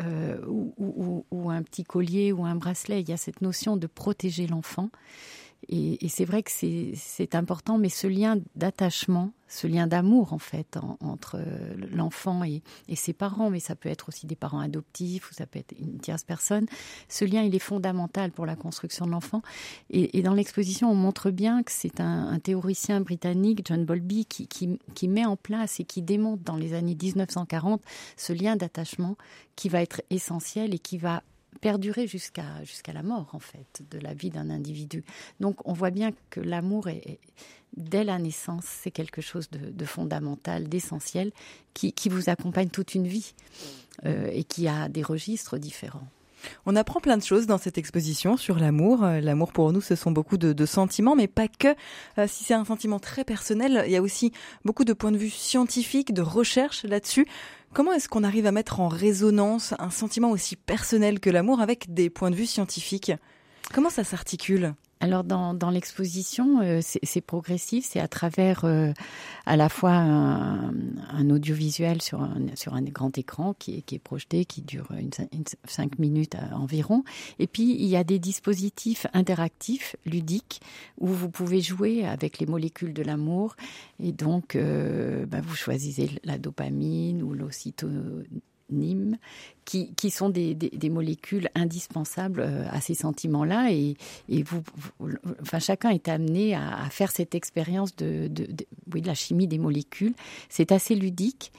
euh, 0.00 0.38
ou- 0.46 1.24
ou 1.30 1.50
un 1.50 1.62
petit 1.62 1.84
collier 1.84 2.32
ou 2.32 2.44
un 2.44 2.54
bracelet. 2.54 3.00
Il 3.00 3.08
y 3.08 3.12
a 3.12 3.16
cette 3.16 3.42
notion 3.42 3.76
de 3.76 3.86
protéger 3.86 4.46
l'enfant. 4.46 4.90
Et, 5.68 6.08
c'est 6.08 6.24
vrai 6.24 6.42
que 6.42 6.50
c'est 6.50 7.34
important, 7.34 7.78
mais 7.78 7.90
ce 7.90 8.06
lien 8.06 8.38
d'attachement, 8.56 9.30
ce 9.46 9.66
lien 9.66 9.86
d'amour 9.86 10.32
en 10.32 10.38
fait 10.38 10.76
en- 10.76 10.96
entre 11.00 11.36
euh, 11.38 11.74
l'enfant 11.92 12.42
et, 12.44 12.62
ses 12.96 13.12
parents, 13.12 13.50
mais 13.50 13.60
ça 13.60 13.74
peut 13.76 13.88
être 13.88 14.08
aussi 14.08 14.26
des 14.26 14.36
parents 14.36 14.60
adoptifs 14.60 15.30
ou 15.30 15.34
ça 15.34 15.46
peut 15.46 15.58
être 15.58 15.74
une 15.78 15.98
tierce 15.98 16.24
personne. 16.24 16.66
Ce 17.08 17.24
lien, 17.24 17.42
il 17.42 17.54
est 17.54 17.60
fondamental 17.60 18.32
pour 18.32 18.46
la 18.46 18.56
construction 18.56 19.06
de 19.06 19.10
l'enfant. 19.10 19.42
Et, 19.90 20.22
dans 20.22 20.34
l'exposition, 20.34 20.90
on 20.90 20.94
montre 20.94 21.30
bien 21.30 21.62
que 21.62 21.72
c'est 21.72 22.00
un, 22.00 22.38
théoricien 22.40 23.00
britannique, 23.00 23.62
John 23.64 23.84
Bowlby, 23.84 24.24
qui, 24.26 24.48
qui, 24.48 25.08
met 25.08 25.26
en 25.26 25.36
place 25.36 25.78
et 25.80 25.84
qui 25.84 26.02
démontre 26.02 26.42
dans 26.42 26.56
les 26.56 26.74
années 26.74 26.96
1940 27.00 27.82
ce 28.16 28.32
lien 28.32 28.56
d'attachement 28.56 29.16
qui 29.56 29.68
va 29.68 29.82
être 29.82 30.02
essentiel 30.10 30.74
et 30.74 30.78
qui 30.78 30.98
va 30.98 31.22
perdurer 31.60 32.06
jusqu'à 32.06 32.92
la 32.92 33.02
mort 33.02 33.30
en 33.32 33.40
fait 33.40 33.82
de 33.90 33.98
la 33.98 34.14
vie 34.14 34.30
d'un 34.30 34.50
individu. 34.50 35.04
Donc 35.40 35.56
on 35.66 35.72
voit 35.72 35.90
bien 35.90 36.12
que 36.30 36.40
l'amour 36.40 36.88
est, 36.88 37.18
dès 37.76 38.04
la 38.04 38.18
naissance 38.18 38.64
c'est 38.64 38.90
quelque 38.90 39.20
chose 39.20 39.48
de, 39.50 39.84
fondamental, 39.84 40.68
d'essentiel, 40.68 41.32
qui, 41.74 41.92
qui 41.92 42.08
vous 42.08 42.30
accompagne 42.30 42.68
toute 42.68 42.94
une 42.94 43.06
vie 43.06 43.34
euh, 44.04 44.30
et 44.32 44.44
qui 44.44 44.68
a 44.68 44.88
des 44.88 45.02
registres 45.02 45.58
différents. 45.58 46.08
On 46.66 46.76
apprend 46.76 47.00
plein 47.00 47.16
de 47.16 47.22
choses 47.22 47.46
dans 47.46 47.58
cette 47.58 47.78
exposition 47.78 48.36
sur 48.36 48.58
l'amour. 48.58 49.04
Euh, 49.04 49.20
L'amour 49.20 49.52
pour 49.52 49.72
nous, 49.72 49.80
ce 49.80 49.94
sont 49.94 50.10
beaucoup 50.10 50.38
de, 50.38 50.52
de 50.52 50.66
sentiments, 50.66 51.16
mais 51.16 51.28
pas 51.28 51.48
que. 51.48 51.68
Euh, 52.18 52.26
si 52.26 52.44
c'est 52.44 52.54
un 52.54 52.64
sentiment 52.64 52.98
très 52.98 53.24
personnel, 53.24 53.84
il 53.86 53.92
y 53.92 53.96
a 53.96 54.02
aussi 54.02 54.32
beaucoup 54.64 54.84
de 54.84 54.92
points 54.92 55.12
de 55.12 55.18
vue 55.18 55.30
scientifiques, 55.30 56.12
de 56.14 56.22
recherche 56.22 56.84
là-dessus. 56.84 57.26
Comment 57.72 57.92
est-ce 57.92 58.08
qu'on 58.08 58.24
arrive 58.24 58.46
à 58.46 58.52
mettre 58.52 58.80
en 58.80 58.88
résonance 58.88 59.74
un 59.78 59.90
sentiment 59.90 60.30
aussi 60.30 60.56
personnel 60.56 61.20
que 61.20 61.30
l'amour 61.30 61.60
avec 61.60 61.94
des 61.94 62.10
points 62.10 62.32
de 62.32 62.34
vue 62.34 62.46
scientifiques? 62.46 63.12
Comment 63.72 63.90
ça 63.90 64.02
s'articule? 64.02 64.74
Alors 65.02 65.24
dans, 65.24 65.54
dans 65.54 65.70
l'exposition, 65.70 66.60
euh, 66.60 66.80
c'est 66.82 67.22
progressif, 67.22 67.86
c'est 67.88 68.00
à 68.00 68.08
travers 68.08 68.66
euh, 68.66 68.92
à 69.46 69.56
la 69.56 69.70
fois 69.70 69.92
un, 69.92 70.74
un 71.08 71.30
audiovisuel 71.30 72.02
sur 72.02 72.20
un, 72.20 72.36
sur 72.54 72.74
un 72.74 72.82
grand 72.82 73.16
écran 73.16 73.54
qui 73.58 73.78
est, 73.78 73.80
qui 73.80 73.94
est 73.94 73.98
projeté, 73.98 74.44
qui 74.44 74.60
dure 74.60 74.88
une, 74.90 75.10
une 75.32 75.44
cinq 75.66 75.98
minutes 75.98 76.36
environ, 76.52 77.02
et 77.38 77.46
puis 77.46 77.62
il 77.62 77.86
y 77.86 77.96
a 77.96 78.04
des 78.04 78.18
dispositifs 78.18 79.06
interactifs, 79.14 79.96
ludiques, 80.04 80.60
où 80.98 81.06
vous 81.06 81.30
pouvez 81.30 81.62
jouer 81.62 82.04
avec 82.04 82.38
les 82.38 82.46
molécules 82.46 82.92
de 82.92 83.02
l'amour, 83.02 83.56
et 84.00 84.12
donc 84.12 84.54
euh, 84.54 85.24
bah, 85.24 85.40
vous 85.40 85.56
choisissez 85.56 86.10
la 86.24 86.36
dopamine 86.36 87.22
ou 87.22 87.32
l'ocytonine 88.70 89.18
qui, 89.64 89.94
qui 89.94 90.10
sont 90.10 90.30
des, 90.30 90.54
des, 90.54 90.88
molécules 90.88 91.48
indispensables 91.54 92.40
euh, 92.40 92.64
à 92.70 92.80
ces 92.80 92.94
sentiments-là. 92.94 93.72
Et, 93.72 93.96
et 94.28 94.42
vous, 94.42 94.62
enfin, 95.42 95.58
chacun 95.58 95.90
est 95.90 96.08
amené 96.08 96.54
à, 96.54 96.88
faire 96.90 97.10
cette 97.10 97.34
expérience 97.34 97.94
de, 97.96 98.28
de, 98.28 98.46
oui, 98.92 99.02
de 99.02 99.06
la 99.06 99.14
chimie 99.14 99.46
des 99.46 99.58
molécules. 99.58 100.14
C'est 100.48 100.72
assez 100.72 100.94
ludique. 100.94 101.52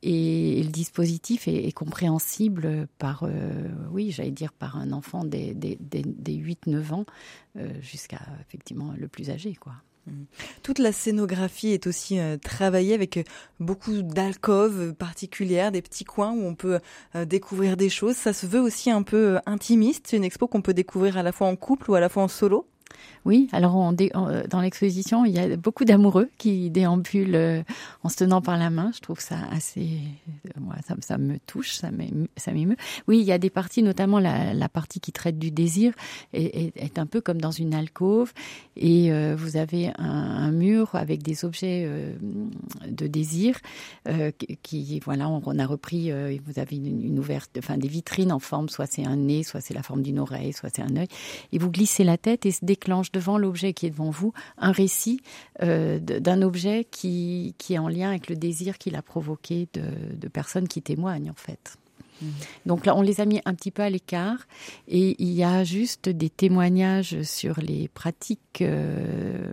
Et 0.00 0.62
le 0.62 0.70
dispositif 0.70 1.48
est, 1.48 1.72
compréhensible 1.72 2.86
par, 2.98 3.24
euh, 3.24 3.68
oui, 3.90 4.12
j'allais 4.12 4.30
dire 4.30 4.52
par 4.52 4.76
un 4.76 4.92
enfant 4.92 5.24
des, 5.24 5.54
des, 5.54 5.76
des, 5.80 6.02
des 6.02 6.36
8-9 6.36 6.92
ans 6.92 7.04
euh, 7.56 7.68
jusqu'à 7.80 8.20
effectivement 8.40 8.94
le 8.96 9.08
plus 9.08 9.30
âgé, 9.30 9.54
quoi. 9.56 9.72
Toute 10.62 10.78
la 10.78 10.92
scénographie 10.92 11.68
est 11.68 11.86
aussi 11.86 12.18
euh, 12.18 12.36
travaillée 12.36 12.94
avec 12.94 13.16
euh, 13.16 13.22
beaucoup 13.60 14.02
d'alcôves 14.02 14.94
particulières, 14.94 15.72
des 15.72 15.82
petits 15.82 16.04
coins 16.04 16.32
où 16.32 16.46
on 16.46 16.54
peut 16.54 16.78
euh, 17.14 17.24
découvrir 17.24 17.76
des 17.76 17.88
choses. 17.88 18.16
Ça 18.16 18.32
se 18.32 18.46
veut 18.46 18.60
aussi 18.60 18.90
un 18.90 19.02
peu 19.02 19.38
intimiste. 19.46 20.12
Une 20.12 20.24
expo 20.24 20.46
qu'on 20.46 20.62
peut 20.62 20.74
découvrir 20.74 21.16
à 21.16 21.22
la 21.22 21.32
fois 21.32 21.46
en 21.46 21.56
couple 21.56 21.90
ou 21.90 21.94
à 21.94 22.00
la 22.00 22.08
fois 22.08 22.22
en 22.22 22.28
solo? 22.28 22.66
Oui, 23.28 23.46
alors 23.52 23.76
on 23.76 23.92
dans 23.92 24.62
l'exposition, 24.62 25.26
il 25.26 25.34
y 25.34 25.38
a 25.38 25.54
beaucoup 25.58 25.84
d'amoureux 25.84 26.30
qui 26.38 26.70
déambulent 26.70 27.34
euh, 27.34 27.62
en 28.02 28.08
se 28.08 28.16
tenant 28.16 28.40
par 28.40 28.56
la 28.56 28.70
main. 28.70 28.90
Je 28.94 29.00
trouve 29.00 29.20
ça 29.20 29.36
assez, 29.52 29.98
moi, 30.58 30.76
ça, 31.02 31.18
me 31.18 31.36
touche, 31.40 31.72
ça 31.72 31.90
m'émeut. 31.90 32.76
Oui, 33.06 33.18
il 33.18 33.24
y 33.24 33.32
a 33.32 33.36
des 33.36 33.50
parties, 33.50 33.82
notamment 33.82 34.18
la, 34.18 34.68
partie 34.70 35.00
qui 35.00 35.12
traite 35.12 35.38
du 35.38 35.50
désir, 35.50 35.92
est, 36.32 36.98
un 36.98 37.04
peu 37.04 37.20
comme 37.20 37.38
dans 37.38 37.50
une 37.50 37.74
alcôve, 37.74 38.32
et 38.76 39.12
euh, 39.12 39.36
vous 39.36 39.58
avez 39.58 39.92
un, 39.98 40.50
mur 40.50 40.94
avec 40.94 41.22
des 41.22 41.44
objets 41.44 41.84
euh, 41.86 42.14
de 42.88 43.06
désir 43.06 43.58
qui, 44.62 45.00
voilà, 45.04 45.28
on, 45.28 45.58
a 45.58 45.66
repris. 45.66 46.10
vous 46.46 46.58
avez 46.58 46.76
une, 46.76 47.04
une 47.04 47.18
ouverte, 47.18 47.50
enfin 47.58 47.76
des 47.76 47.88
vitrines 47.88 48.32
en 48.32 48.38
forme, 48.38 48.70
soit 48.70 48.86
c'est 48.86 49.04
un 49.04 49.16
nez, 49.16 49.42
soit 49.42 49.60
c'est 49.60 49.74
la 49.74 49.82
forme 49.82 50.02
d'une 50.02 50.18
oreille, 50.18 50.54
soit 50.54 50.70
c'est 50.74 50.80
un 50.80 50.96
œil, 50.96 51.08
et 51.52 51.58
vous 51.58 51.70
glissez 51.70 52.04
la 52.04 52.16
tête 52.16 52.46
et 52.46 52.52
se 52.52 52.64
déclenche 52.64 53.12
devant 53.18 53.36
l'objet 53.36 53.72
qui 53.72 53.86
est 53.86 53.90
devant 53.90 54.10
vous 54.10 54.32
un 54.58 54.70
récit 54.70 55.20
euh, 55.62 55.98
d'un 55.98 56.42
objet 56.42 56.84
qui, 56.84 57.54
qui 57.58 57.74
est 57.74 57.78
en 57.78 57.88
lien 57.88 58.10
avec 58.10 58.28
le 58.28 58.36
désir 58.36 58.78
qu'il 58.78 58.94
a 58.94 59.02
provoqué 59.02 59.68
de, 59.74 59.82
de 60.14 60.28
personnes 60.28 60.68
qui 60.68 60.82
témoignent 60.82 61.30
en 61.30 61.34
fait. 61.34 61.76
Donc 62.66 62.86
là, 62.86 62.96
on 62.96 63.02
les 63.02 63.20
a 63.20 63.24
mis 63.24 63.40
un 63.44 63.54
petit 63.54 63.70
peu 63.70 63.82
à 63.82 63.90
l'écart 63.90 64.46
et 64.88 65.16
il 65.18 65.30
y 65.30 65.44
a 65.44 65.64
juste 65.64 66.08
des 66.08 66.30
témoignages 66.30 67.22
sur 67.22 67.60
les 67.60 67.88
pratiques 67.88 68.62
euh, 68.62 69.52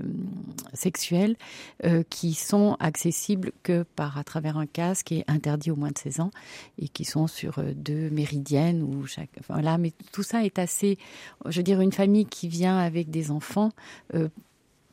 sexuelles 0.74 1.36
euh, 1.84 2.04
qui 2.10 2.34
sont 2.34 2.76
accessibles 2.80 3.52
que 3.64 3.84
par 3.96 4.18
à 4.18 4.24
travers 4.24 4.58
un 4.58 4.66
casque 4.66 5.12
et 5.12 5.24
interdit 5.28 5.72
au 5.72 5.76
moins 5.76 5.92
de 5.92 5.98
16 5.98 6.20
ans 6.20 6.32
et 6.80 6.88
qui 6.88 7.06
sont 7.06 7.28
sur 7.28 7.60
euh, 7.60 7.74
deux 7.76 8.10
méridiennes 8.10 8.82
ou 8.84 9.06
chaque. 9.06 9.30
Voilà, 9.50 9.78
mais 9.78 9.94
tout 10.12 10.24
ça 10.24 10.44
est 10.44 10.60
assez. 10.60 10.98
Je 11.46 11.58
veux 11.58 11.64
dire, 11.64 11.82
une 11.82 11.92
famille 11.92 12.26
qui 12.26 12.48
vient 12.48 12.78
avec 12.78 13.10
des 13.10 13.32
enfants. 13.32 13.72
Euh, 14.14 14.30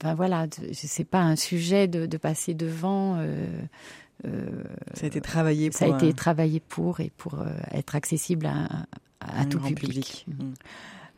ben 0.01 0.15
voilà, 0.15 0.47
c'est 0.73 1.05
pas 1.05 1.21
un 1.21 1.37
sujet 1.37 1.87
de, 1.87 2.17
passer 2.17 2.55
devant. 2.55 3.25
Ça 4.95 5.05
a 5.05 5.07
été 5.07 5.21
travaillé 5.21 5.71
pour. 5.71 5.79
Ça 5.79 5.87
a 5.87 5.89
été 5.89 6.13
travaillé 6.13 6.61
pour 6.61 7.01
et 7.01 7.11
pour 7.17 7.41
euh, 7.41 7.47
être 7.73 7.97
accessible 7.97 8.47
à, 8.47 8.87
à, 9.21 9.45
tout 9.47 9.59
public. 9.59 10.27
Mm. 10.29 10.45
Mm. 10.45 10.55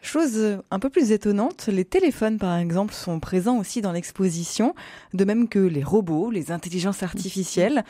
Chose 0.00 0.58
un 0.70 0.78
peu 0.78 0.90
plus 0.90 1.12
étonnante, 1.12 1.68
les 1.68 1.86
téléphones 1.86 2.38
par 2.38 2.58
exemple 2.58 2.92
sont 2.92 3.20
présents 3.20 3.58
aussi 3.58 3.80
dans 3.80 3.92
l'exposition, 3.92 4.74
de 5.14 5.24
même 5.24 5.48
que 5.48 5.58
les 5.58 5.82
robots, 5.82 6.30
les 6.30 6.50
intelligences 6.52 7.02
artificielles. 7.02 7.84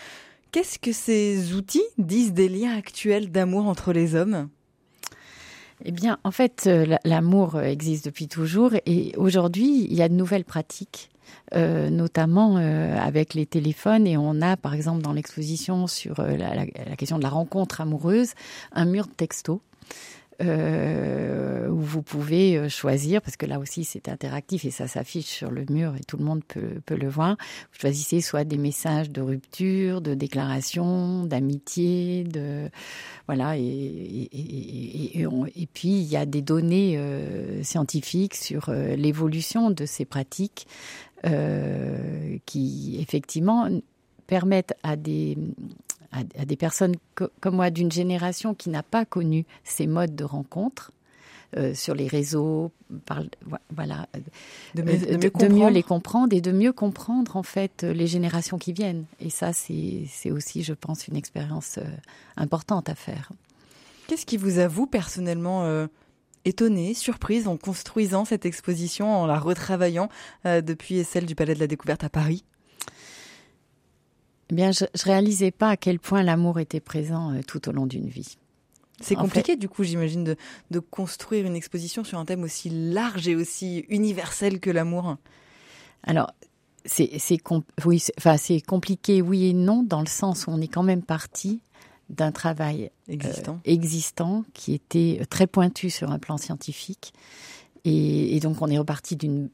Qu'est-ce 0.52 0.78
que 0.78 0.92
ces 0.92 1.54
outils 1.54 1.82
disent 1.98 2.32
des 2.32 2.48
liens 2.48 2.76
actuels 2.76 3.32
d'amour 3.32 3.66
entre 3.66 3.92
les 3.92 4.14
hommes? 4.14 4.48
Eh 5.84 5.90
bien, 5.90 6.18
en 6.22 6.30
fait, 6.30 6.64
euh, 6.68 6.96
l'amour 7.04 7.60
existe 7.60 8.04
depuis 8.04 8.28
toujours 8.28 8.70
et 8.86 9.12
aujourd'hui, 9.16 9.84
il 9.90 9.94
y 9.94 10.02
a 10.02 10.08
de 10.08 10.14
nouvelles 10.14 10.44
pratiques 10.44 11.10
euh, 11.54 11.90
notamment 11.90 12.56
euh, 12.56 12.98
avec 12.98 13.34
les 13.34 13.46
téléphones. 13.46 14.06
Et 14.06 14.16
on 14.16 14.40
a, 14.40 14.56
par 14.56 14.74
exemple, 14.74 15.02
dans 15.02 15.12
l'exposition 15.12 15.86
sur 15.86 16.20
euh, 16.20 16.36
la, 16.36 16.66
question 16.96 17.18
de 17.18 17.22
la 17.22 17.28
rencontre 17.28 17.80
amoureuse, 17.80 18.32
un 18.72 18.86
mur 18.86 19.06
de 19.06 19.12
texto. 19.12 19.60
Où 20.40 21.80
vous 21.80 22.02
pouvez 22.02 22.68
choisir, 22.68 23.22
parce 23.22 23.36
que 23.36 23.46
là 23.46 23.60
aussi 23.60 23.84
c'est 23.84 24.08
interactif 24.08 24.64
et 24.64 24.72
ça 24.72 24.88
s'affiche 24.88 25.26
sur 25.26 25.50
le 25.50 25.64
mur 25.70 25.94
et 25.96 26.02
tout 26.04 26.16
le 26.16 26.24
monde 26.24 26.42
peut, 26.46 26.80
peut 26.84 26.96
le 26.96 27.08
voir. 27.08 27.36
Vous 27.72 27.78
choisissez 27.80 28.20
soit 28.20 28.42
des 28.42 28.58
messages 28.58 29.10
de 29.10 29.22
rupture, 29.22 30.00
de 30.00 30.14
déclaration, 30.14 31.22
d'amitié, 31.24 32.24
de 32.24 32.68
voilà, 33.26 33.56
et, 33.56 34.28
puis 35.72 36.00
il 36.00 36.06
y 36.06 36.16
a 36.16 36.26
des 36.26 36.42
données 36.42 37.00
scientifiques 37.62 38.34
sur 38.34 38.70
l'évolution 38.72 39.70
de 39.70 39.86
ces 39.86 40.04
pratiques 40.04 40.66
euh, 41.24 42.38
qui 42.46 42.98
effectivement 43.00 43.68
permettent 44.26 44.74
à 44.82 44.96
des, 44.96 45.36
à, 46.12 46.20
à 46.38 46.44
des 46.44 46.56
personnes 46.56 46.94
co 47.14 47.26
comme 47.40 47.56
moi 47.56 47.70
d'une 47.70 47.92
génération 47.92 48.54
qui 48.54 48.70
n'a 48.70 48.82
pas 48.82 49.04
connu 49.04 49.44
ces 49.64 49.86
modes 49.86 50.14
de 50.14 50.24
rencontre 50.24 50.92
euh, 51.56 51.72
sur 51.72 51.94
les 51.94 52.08
réseaux, 52.08 52.72
par, 53.06 53.22
voilà, 53.70 54.08
de, 54.74 54.82
mieux, 54.82 54.98
de, 54.98 55.16
mieux 55.16 55.30
de, 55.30 55.54
mieux 55.54 55.70
les 55.70 55.84
comprendre 55.84 56.34
et 56.34 56.40
de 56.40 56.50
mieux 56.50 56.72
comprendre 56.72 57.36
en 57.36 57.44
fait 57.44 57.84
les 57.84 58.08
générations 58.08 58.58
qui 58.58 58.72
viennent. 58.72 59.04
Et 59.20 59.30
ça, 59.30 59.52
c'est 59.52 60.30
aussi, 60.32 60.64
je 60.64 60.72
pense, 60.72 61.06
une 61.06 61.14
expérience 61.14 61.78
euh, 61.78 61.84
importante 62.36 62.88
à 62.88 62.96
faire. 62.96 63.30
Qu'est-ce 64.08 64.26
qui 64.26 64.36
vous 64.36 64.58
a, 64.58 64.66
vous, 64.66 64.86
personnellement, 64.86 65.62
euh, 65.64 65.86
étonnée, 66.44 66.94
surprise 66.94 67.48
en 67.48 67.56
construisant 67.56 68.24
cette 68.24 68.46
exposition, 68.46 69.14
en 69.14 69.26
la 69.26 69.38
retravaillant 69.38 70.08
euh, 70.46 70.60
depuis 70.60 71.04
celle 71.04 71.26
du 71.26 71.34
Palais 71.34 71.54
de 71.54 71.60
la 71.60 71.66
Découverte 71.66 72.04
à 72.04 72.08
Paris 72.08 72.44
eh 74.50 74.54
bien, 74.54 74.72
je, 74.72 74.84
je 74.94 75.04
réalisais 75.04 75.50
pas 75.50 75.70
à 75.70 75.76
quel 75.76 75.98
point 75.98 76.22
l'amour 76.22 76.60
était 76.60 76.80
présent 76.80 77.32
euh, 77.32 77.40
tout 77.46 77.68
au 77.68 77.72
long 77.72 77.86
d'une 77.86 78.08
vie. 78.08 78.36
C'est 79.00 79.16
compliqué, 79.16 79.52
fait, 79.52 79.56
du 79.56 79.68
coup, 79.68 79.82
j'imagine, 79.82 80.22
de, 80.22 80.36
de, 80.70 80.78
construire 80.78 81.46
une 81.46 81.56
exposition 81.56 82.04
sur 82.04 82.18
un 82.18 82.24
thème 82.24 82.44
aussi 82.44 82.70
large 82.70 83.26
et 83.26 83.34
aussi 83.34 83.84
universel 83.88 84.60
que 84.60 84.70
l'amour. 84.70 85.16
Alors, 86.04 86.30
c'est 86.84 87.10
oui, 87.84 88.02
enfin, 88.18 88.36
compliqué, 88.66 89.22
oui 89.22 89.46
et 89.46 89.52
non, 89.52 89.82
dans 89.82 90.00
le 90.00 90.06
sens 90.06 90.46
où 90.46 90.50
on 90.50 90.60
est 90.60 90.68
quand 90.68 90.82
même 90.82 91.02
parti 91.02 91.60
d'un 92.10 92.32
travail 92.32 92.90
existant. 93.08 93.54
Euh, 93.54 93.70
existant 93.70 94.44
qui 94.54 94.74
était 94.74 95.22
très 95.30 95.46
pointu 95.46 95.90
sur 95.90 96.10
un 96.10 96.18
plan 96.18 96.36
scientifique. 96.36 97.12
Et, 97.84 98.36
et 98.36 98.40
donc 98.40 98.62
on 98.62 98.68
est 98.68 98.78
reparti 98.78 99.16
d'une 99.16 99.50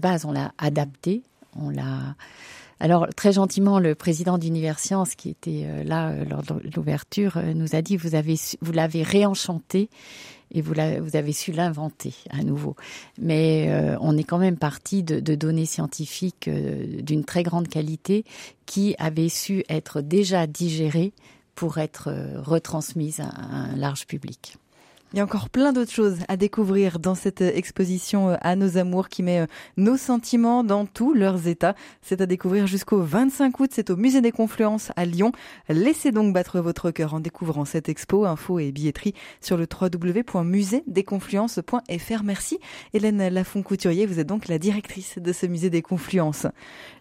base, 0.00 0.24
on 0.24 0.32
l'a 0.32 0.52
adapté, 0.58 1.22
on 1.56 1.70
l'a. 1.70 2.16
Alors 2.80 3.06
très 3.16 3.32
gentiment, 3.32 3.78
le 3.78 3.94
président 3.94 4.36
d'Universcience, 4.36 5.14
qui 5.14 5.30
était 5.30 5.62
euh, 5.64 5.84
là 5.84 6.10
euh, 6.10 6.24
lors 6.24 6.42
de 6.42 6.54
l'ouverture, 6.74 7.40
nous 7.54 7.74
a 7.74 7.82
dit 7.82 7.96
vous 7.96 8.14
avez 8.14 8.36
vous 8.60 8.72
l'avez 8.72 9.02
réenchanté 9.02 9.88
et 10.54 10.62
vous, 10.62 10.72
vous 10.72 11.16
avez 11.16 11.32
su 11.32 11.52
l'inventer 11.52 12.14
à 12.30 12.42
nouveau. 12.42 12.76
Mais 13.18 13.66
euh, 13.68 13.96
on 14.00 14.16
est 14.16 14.24
quand 14.24 14.38
même 14.38 14.56
parti 14.56 15.02
de, 15.02 15.20
de 15.20 15.34
données 15.34 15.66
scientifiques 15.66 16.48
euh, 16.48 17.02
d'une 17.02 17.24
très 17.24 17.42
grande 17.42 17.68
qualité 17.68 18.24
qui 18.64 18.94
avaient 18.98 19.28
su 19.28 19.64
être 19.68 20.00
déjà 20.00 20.46
digérées 20.46 21.12
pour 21.54 21.78
être 21.78 22.12
retransmises 22.36 23.20
à 23.20 23.28
un 23.28 23.76
large 23.76 24.06
public. 24.06 24.56
Il 25.14 25.18
y 25.18 25.20
a 25.20 25.24
encore 25.24 25.48
plein 25.48 25.72
d'autres 25.72 25.92
choses 25.92 26.18
à 26.26 26.36
découvrir 26.36 26.98
dans 26.98 27.14
cette 27.14 27.40
exposition 27.40 28.30
euh, 28.30 28.36
à 28.40 28.56
nos 28.56 28.78
amours 28.78 29.08
qui 29.08 29.22
met 29.22 29.42
euh, 29.42 29.46
nos 29.76 29.96
sentiments 29.96 30.64
dans 30.64 30.86
tous 30.86 31.14
leurs 31.14 31.46
états. 31.46 31.76
C'est 32.02 32.20
à 32.20 32.26
découvrir 32.26 32.66
jusqu'au 32.66 33.00
25 33.00 33.60
août. 33.60 33.70
C'est 33.72 33.90
au 33.90 33.96
Musée 33.96 34.22
des 34.22 34.32
Confluences 34.32 34.90
à 34.96 35.04
Lyon. 35.04 35.30
Laissez 35.68 36.10
donc 36.10 36.34
battre 36.34 36.58
votre 36.58 36.90
cœur 36.90 37.14
en 37.14 37.20
découvrant 37.20 37.64
cette 37.64 37.88
expo. 37.88 38.24
Info 38.24 38.58
et 38.58 38.72
billetterie 38.72 39.14
sur 39.40 39.56
le 39.56 39.68
www.musédesconfluences.fr. 39.70 42.22
Merci 42.24 42.58
Hélène 42.92 43.28
Lafont-Couturier. 43.28 44.06
Vous 44.06 44.18
êtes 44.18 44.26
donc 44.26 44.48
la 44.48 44.58
directrice 44.58 45.20
de 45.20 45.32
ce 45.32 45.46
musée 45.46 45.70
des 45.70 45.82
confluences. 45.82 46.48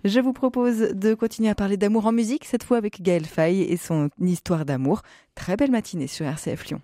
Je 0.06 0.20
vous 0.20 0.34
propose 0.34 0.78
de 0.78 1.16
continuer 1.16 1.50
à 1.50 1.56
parler 1.56 1.78
d'amour 1.78 2.06
en 2.06 2.12
musique, 2.12 2.46
cette 2.46 2.64
fois 2.64 2.78
avec 2.78 3.02
Gaël 3.02 3.26
Faye 3.26 3.64
et 3.64 3.78
son 3.78 4.12
histoire 4.22 4.66
d'amour. 4.66 5.02
Très 5.34 5.58
belle 5.58 5.72
matinée 5.72 6.06
sur 6.06 6.28
RCF 6.28 6.68
Lyon. 6.68 6.82